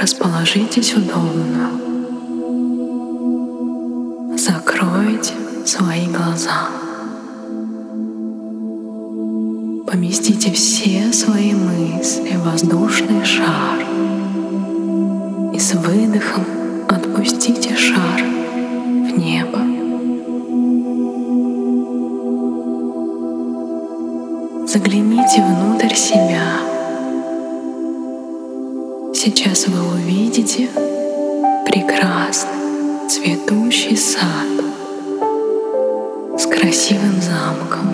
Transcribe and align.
Расположитесь 0.00 0.94
удобно. 0.94 1.68
Закройте 4.34 5.34
свои 5.66 6.06
глаза. 6.06 6.70
Поместите 9.86 10.52
все 10.52 11.12
свои 11.12 11.52
мысли 11.52 12.34
в 12.34 12.44
воздушный 12.50 13.22
шар. 13.26 13.84
И 15.52 15.58
с 15.58 15.74
выдохом 15.74 16.46
отпустите 16.88 17.76
шар 17.76 18.22
в 18.22 19.18
небо. 19.18 19.58
Загляните 24.66 25.44
внутрь 25.44 25.94
себя. 25.94 26.69
Сейчас 29.22 29.66
вы 29.66 29.78
увидите 29.96 30.70
прекрасный 31.66 33.06
цветущий 33.06 33.94
сад 33.94 34.48
с 36.38 36.46
красивым 36.46 37.20
замком. 37.20 37.86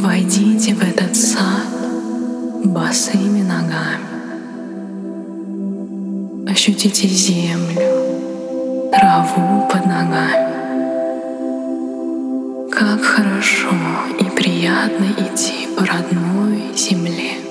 Войдите 0.00 0.74
в 0.74 0.82
этот 0.82 1.14
сад 1.14 1.68
босыми 2.64 3.42
ногами. 3.42 4.00
Ощутите 6.50 7.06
землю, 7.06 8.90
траву 8.90 9.68
под 9.70 9.86
ногами. 9.86 10.50
Как 12.72 13.00
хорошо 13.00 13.70
и 14.18 14.24
приятно 14.24 15.06
идти 15.16 15.68
по 15.76 15.86
родной 15.86 16.74
земле. 16.74 17.43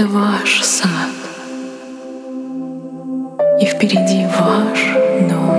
Это 0.00 0.08
ваш 0.08 0.62
сад. 0.64 1.12
И 3.60 3.66
впереди 3.66 4.26
ваш 4.40 4.80
дом. 5.28 5.54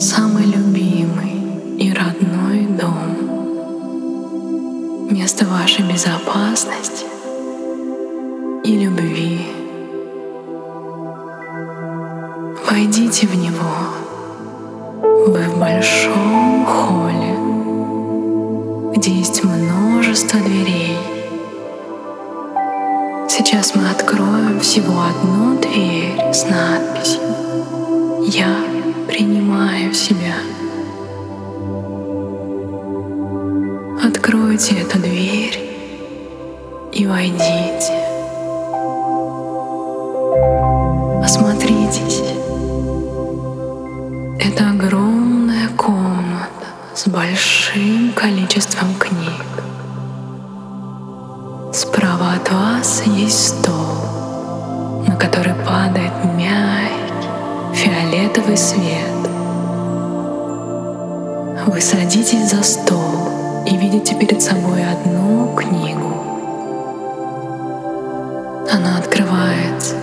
Самый 0.00 0.44
любимый 0.46 1.76
и 1.76 1.92
родной 1.92 2.66
дом. 2.80 3.18
Место 5.10 5.44
вашей 5.44 5.84
безопасности 5.84 7.04
и 8.64 8.78
любви. 8.78 9.46
Войдите 12.70 13.26
в 13.26 13.34
него. 13.36 13.76
Вы 15.02 15.42
в 15.50 15.58
большом 15.60 16.64
холле, 16.64 17.36
где 18.96 19.10
есть 19.10 19.44
множество 19.44 20.40
дверей. 20.40 20.75
Сейчас 23.56 23.74
мы 23.74 23.88
откроем 23.88 24.60
всего 24.60 25.00
одну 25.00 25.58
дверь 25.58 26.20
с 26.30 26.44
надписью 26.44 27.22
«Я 28.26 28.54
принимаю 29.08 29.94
себя». 29.94 30.34
Откройте 34.06 34.82
эту 34.82 34.98
дверь 34.98 35.58
и 36.92 37.06
войдите. 37.06 37.94
Осмотритесь. 41.24 42.20
Это 44.38 44.68
огромная 44.68 45.68
комната 45.78 46.66
с 46.94 47.08
большим 47.08 48.12
количеством 48.12 48.92
видите 63.96 64.14
перед 64.14 64.42
собой 64.42 64.84
одну 64.84 65.54
книгу. 65.56 66.12
Она 68.70 68.98
открывается. 68.98 69.94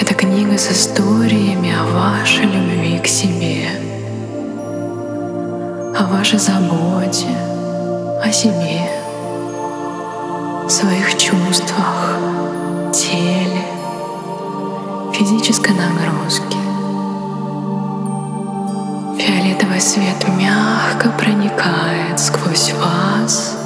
Это 0.00 0.14
книга 0.14 0.56
с 0.56 0.70
историями 0.70 1.72
о 1.74 1.84
вашей 1.92 2.44
любви 2.44 3.00
к 3.00 3.06
себе, 3.08 3.66
о 5.98 6.06
вашей 6.06 6.38
заботе, 6.38 7.36
о 8.22 8.30
себе, 8.30 8.80
своих 10.68 11.16
чувствах, 11.16 12.18
теле, 12.92 13.64
физической 15.12 15.72
нагрузке. 15.72 16.63
Фиолетовый 19.18 19.80
свет 19.80 20.26
мягко 20.38 21.10
проникает 21.10 22.18
сквозь 22.18 22.72
вас 22.72 23.56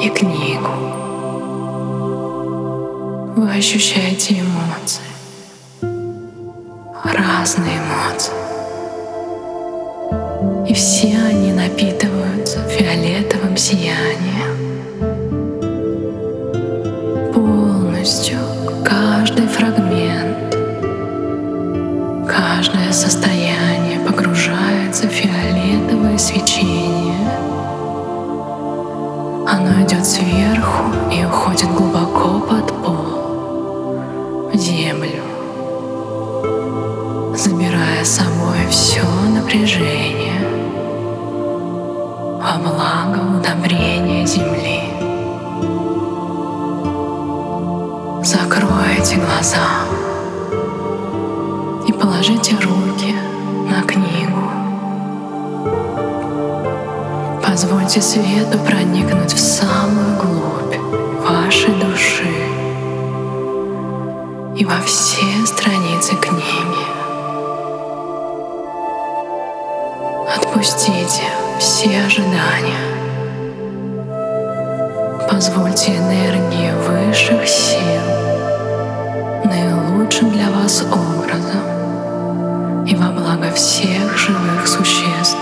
и 0.00 0.08
книгу. 0.08 0.70
Вы 3.36 3.50
ощущаете 3.50 4.40
эмоции, 4.40 5.02
разные 7.04 7.78
эмоции. 7.78 8.32
И 10.68 10.74
все 10.74 11.16
они 11.28 11.52
напитываются 11.52 12.60
фиолетовым 12.68 13.56
сиянием. 13.56 14.56
Полностью 17.34 18.38
каждый 18.84 19.46
фрагмент, 19.48 20.56
каждое 22.28 22.92
состояние 22.92 23.35
забирая 37.36 38.02
с 38.02 38.16
собой 38.16 38.66
все 38.70 39.02
напряжение 39.02 40.40
во 42.40 42.58
благо 42.58 43.38
удобрения 43.38 44.26
земли. 44.26 44.84
Закройте 48.24 49.16
глаза 49.16 49.68
и 51.86 51.92
положите 51.92 52.54
руки 52.54 53.14
на 53.68 53.82
книгу. 53.82 54.50
Позвольте 57.46 58.00
свету 58.00 58.58
проникнуть 58.66 59.34
в 59.34 59.38
самую 59.38 60.16
глубь 60.16 60.76
вашей 61.28 61.74
души 61.74 62.24
и 64.56 64.64
во 64.64 64.80
все 64.80 65.05
Отпустите 70.66 71.22
все 71.60 72.02
ожидания. 72.06 72.80
Позвольте 75.30 75.96
энергии 75.96 76.72
высших 76.88 77.46
сил 77.46 78.02
наилучшим 79.44 80.32
для 80.32 80.50
вас 80.50 80.82
образом 80.82 81.62
и 82.84 82.96
во 82.96 83.10
благо 83.12 83.52
всех 83.52 84.18
живых 84.18 84.66
существ 84.66 85.38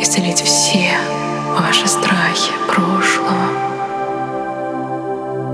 исцелить 0.00 0.40
все 0.40 0.92
ваши 1.54 1.86
страхи 1.86 2.52
прошлого, 2.68 3.50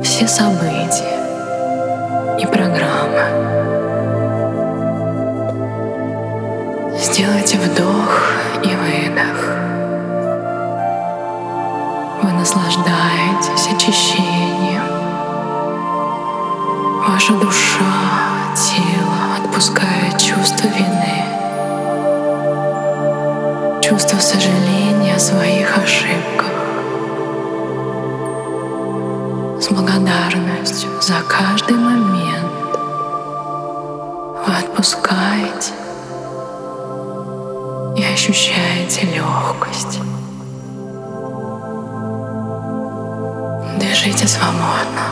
все 0.04 0.28
события 0.28 1.18
и 2.38 2.46
программы. 2.46 3.57
Сделайте 7.18 7.58
вдох 7.58 8.32
и 8.62 8.68
выдох. 8.76 9.40
Вы 12.22 12.30
наслаждаетесь 12.30 13.66
очищением. 13.74 14.84
Ваша 17.08 17.32
душа, 17.32 17.67
ощущаете 38.18 39.06
легкость. 39.14 40.00
Дышите 43.78 44.26
свободно. 44.26 45.04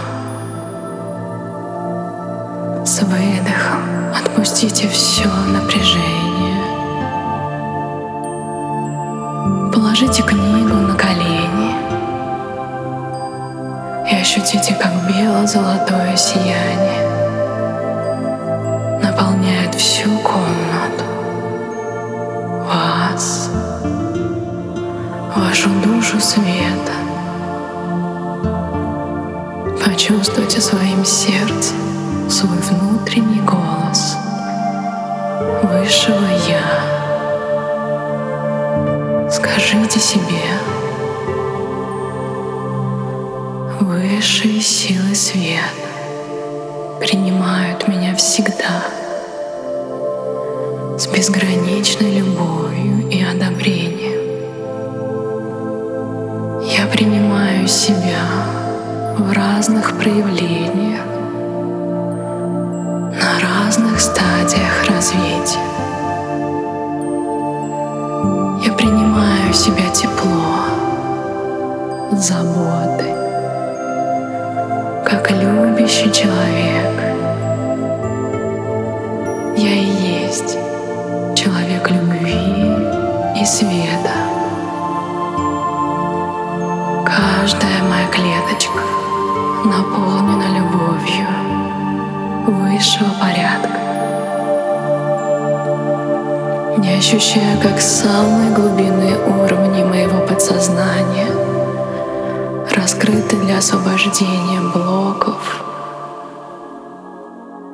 С 2.85 3.03
выдохом 3.03 4.12
отпустите 4.12 4.88
все 4.88 5.29
напряжение. 5.29 6.61
Положите 9.73 10.25
книгу 10.25 10.75
на 10.75 10.97
колени 10.97 11.76
и 14.11 14.17
ощутите, 14.20 14.75
как 14.75 14.93
бело-золотое 15.06 16.17
сияние 16.17 17.06
наполняет 19.00 19.76
всю 19.76 20.11
комнату. 20.19 21.06
Вашу 25.56 25.70
душу 25.81 26.20
света. 26.20 26.93
Почувствуйте 29.85 30.61
своим 30.61 31.05
сердцем 31.05 31.76
свой 32.29 32.58
внутренний 32.58 33.41
голос 33.41 34.17
высшего 35.62 36.26
Я. 36.49 36.61
Скажите 39.31 39.99
себе, 40.00 40.43
высшие 43.81 44.61
силы 44.61 45.14
света 45.14 45.62
принимают 47.00 47.88
меня 47.88 48.14
всегда 48.17 48.82
с 50.99 51.06
безграничной 51.06 52.19
любовью 52.19 53.09
и 53.09 53.23
одобрением. 53.23 54.25
Принимаю 56.97 57.69
себя 57.69 58.25
в 59.19 59.31
разных 59.31 59.99
проявлениях, 59.99 61.05
на 63.13 63.39
разных 63.39 64.01
стадиях 64.01 64.89
развития. 64.89 65.61
Я 68.65 68.73
принимаю 68.73 69.53
в 69.53 69.57
себя 69.57 69.91
тепло, 69.91 70.65
заботы, 72.13 73.16
клеточка 88.17 88.81
наполнена 89.65 90.49
любовью 90.57 91.27
высшего 92.47 93.11
порядка. 93.21 93.79
Не 96.79 96.95
ощущая, 96.95 97.61
как 97.61 97.79
самые 97.79 98.53
глубинные 98.53 99.19
уровни 99.19 99.85
моего 99.85 100.27
подсознания 100.27 101.27
раскрыты 102.75 103.37
для 103.37 103.59
освобождения 103.59 104.61
блоков 104.73 105.62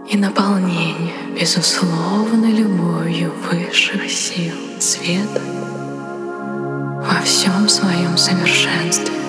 и 0.09 0.17
наполнения 0.17 1.13
безусловной 1.39 2.51
любовью 2.51 3.33
высших 3.49 4.11
сил 4.11 4.55
света 4.81 5.41
во 7.07 7.23
всем 7.23 7.69
своем 7.69 8.17
совершенстве. 8.19 9.22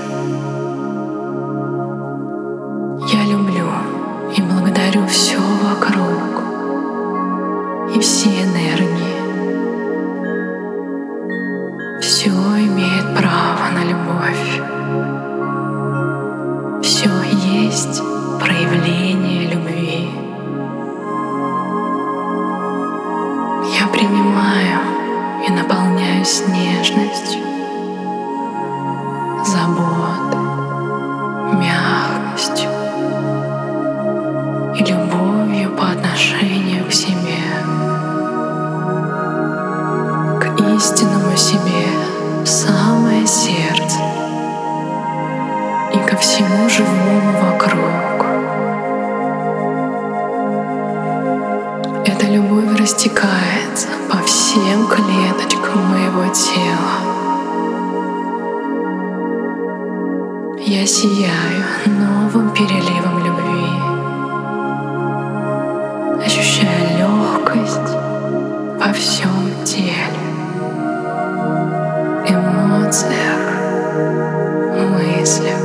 Истинному 40.76 41.36
себе 41.38 41.88
в 42.44 42.48
самое 42.48 43.26
сердце 43.28 44.00
и 45.94 45.98
ко 46.10 46.18
всему 46.18 46.70
живому 46.70 47.32
вокруг. 47.42 48.26
Эта 52.06 52.26
любовь 52.28 52.80
растекается 52.80 53.88
по 54.10 54.18
всем 54.24 54.88
клеточкам 54.88 55.86
моего 55.90 56.26
тела. 56.34 57.14
Я 60.66 60.86
сияю 60.88 61.64
новым 61.86 62.50
переливом 62.54 63.20
любви, 63.24 63.70
ощущая 66.26 66.98
легкость 66.98 67.94
во 68.80 68.92
всем 68.94 69.30
теле, 69.64 70.13
эмоциях, 72.94 73.42
мыслях. 74.92 75.64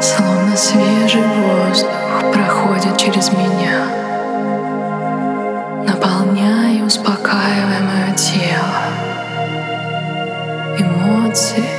Словно 0.00 0.56
свежий 0.56 1.22
воздух 1.22 2.32
проходит 2.32 2.96
через 2.96 3.30
меня, 3.30 3.86
наполняя 5.86 6.72
и 6.76 6.82
успокаивая 6.82 7.80
мое 7.82 8.14
тело. 8.16 8.82
Эмоции, 10.76 11.77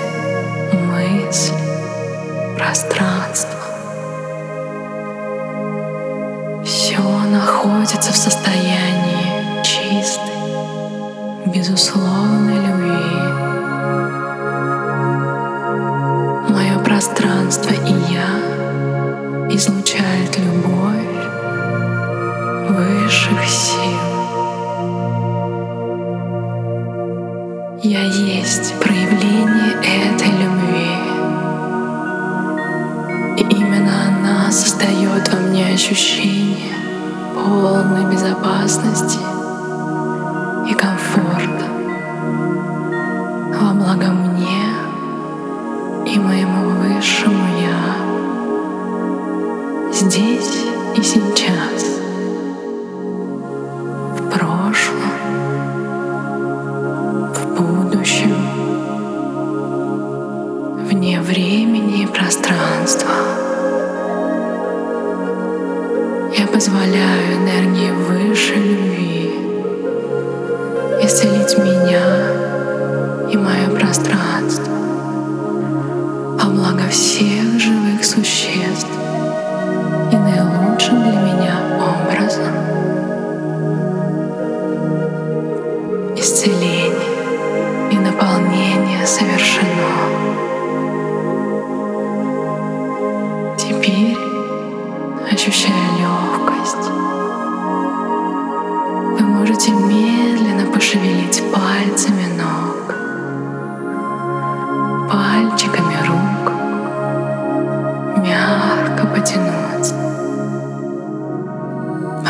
пространство 16.99 17.71
и 17.71 17.93
я 18.11 18.27
излучают 19.55 20.08
позволяю 66.59 67.37
энергии 67.37 67.89
высшей 67.89 68.57
любви 68.57 69.31
исцелить 71.01 71.57
меня 71.57 72.03
и 73.31 73.37
мое 73.37 73.69
пространство 73.79 74.73
во 76.37 76.49
благо 76.49 76.89
всех 76.89 77.57
живых 77.61 78.03
существ 78.03 78.89
и 80.11 80.17
наилучшим 80.17 81.01
для 81.01 81.21
меня 81.21 81.61
образом. 81.79 82.53
Исцеление 86.17 86.58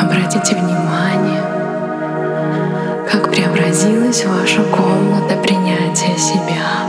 Обратите 0.10 0.56
внимание, 0.56 1.44
как 3.08 3.30
преобразилась 3.30 4.26
ваша 4.26 4.64
комната 4.64 5.36
принятия 5.36 6.18
себя. 6.18 6.88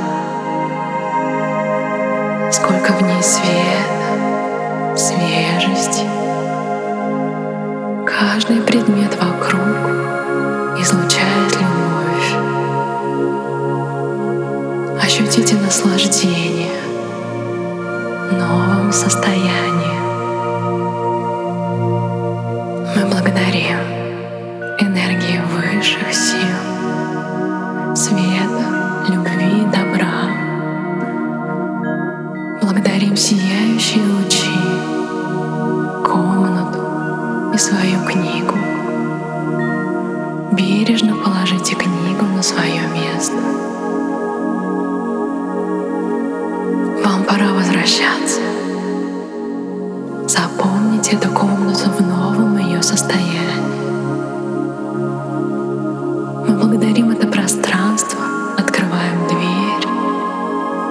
Сколько 2.50 2.93
в 2.95 3.03
ней 3.03 3.23
света, 3.23 4.97
свежести. 4.97 6.07
Каждый 8.07 8.62
предмет 8.62 9.15
вокруг 9.23 10.81
излучает 10.81 11.59
любовь. 11.61 12.37
Ощутите 15.05 15.57
наслаждение 15.57 16.81
новым 18.33 18.91
состоянием. 18.93 19.90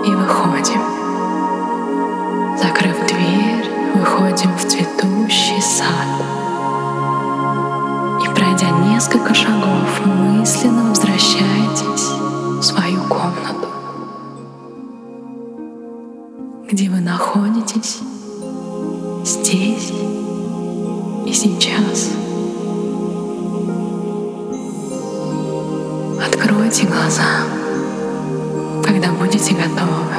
И 0.10 0.16
выходим. 0.16 0.82
Закрыв 2.58 2.96
дверь, 3.08 3.66
выходим 3.94 4.52
в 4.58 4.66
цветущий 4.66 5.62
сад. 5.62 6.08
И 8.24 8.30
пройдя 8.34 8.70
несколько 8.92 9.34
шагов, 9.34 10.06
мысленно 10.06 10.90
возвращаетесь 10.90 12.10
в 12.60 12.62
свою 12.64 13.02
комнату, 13.04 13.68
где 16.70 16.90
вы 16.90 17.00
находитесь 17.00 18.00
здесь 19.24 19.92
и 21.26 21.34
сейчас. 21.34 22.10
Откройте 26.26 26.86
глаза, 26.88 27.59
когда 29.02 29.14
будете 29.14 29.54
готовы. 29.54 30.14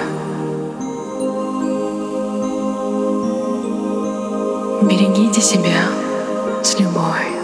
Берегите 4.89 5.43
себя 5.43 5.83
с 6.63 6.79
любовью. 6.81 7.40